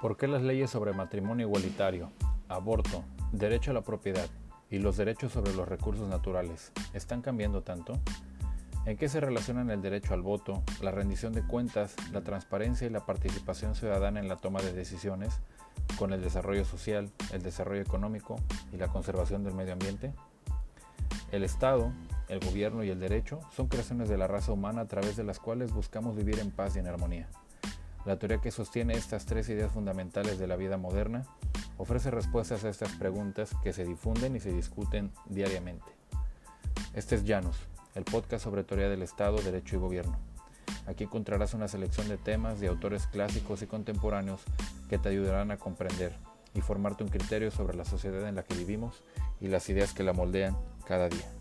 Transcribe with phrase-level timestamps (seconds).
[0.00, 2.12] ¿Por qué las leyes sobre matrimonio igualitario,
[2.48, 4.28] aborto, derecho a la propiedad
[4.70, 7.98] y los derechos sobre los recursos naturales están cambiando tanto?
[8.86, 12.90] ¿En qué se relacionan el derecho al voto, la rendición de cuentas, la transparencia y
[12.90, 15.40] la participación ciudadana en la toma de decisiones
[15.98, 18.36] con el desarrollo social, el desarrollo económico
[18.72, 20.14] y la conservación del medio ambiente?
[21.32, 21.92] El Estado,
[22.28, 25.40] el gobierno y el derecho son creaciones de la raza humana a través de las
[25.40, 27.28] cuales buscamos vivir en paz y en armonía.
[28.04, 31.26] La teoría que sostiene estas tres ideas fundamentales de la vida moderna
[31.76, 35.86] ofrece respuestas a estas preguntas que se difunden y se discuten diariamente.
[36.94, 37.56] Este es Janus,
[37.94, 40.18] el podcast sobre teoría del Estado, Derecho y Gobierno.
[40.86, 44.40] Aquí encontrarás una selección de temas de autores clásicos y contemporáneos
[44.88, 46.14] que te ayudarán a comprender
[46.54, 49.04] y formarte un criterio sobre la sociedad en la que vivimos
[49.40, 51.37] y las ideas que la moldean cada día.